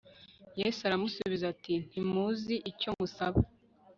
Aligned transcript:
yesu 0.61 0.79
aramusubiza 0.87 1.45
ati 1.53 1.73
ntimuzi 1.87 2.55
icyo 2.71 2.89
musaba 2.97 3.39